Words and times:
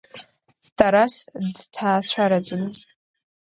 Тарас 0.77 1.15
дҭаацәараӡамызт. 1.55 2.89